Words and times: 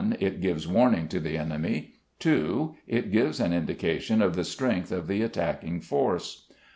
It 0.19 0.41
gives 0.41 0.67
warning 0.67 1.07
to 1.09 1.19
the 1.19 1.37
enemy. 1.37 1.93
2. 2.21 2.73
It 2.87 3.11
gives 3.11 3.39
an 3.39 3.53
indication 3.53 4.19
of 4.23 4.35
the 4.35 4.43
strength 4.43 4.91
of 4.91 5.05
the 5.05 5.21
attacking 5.21 5.79
force. 5.81 6.51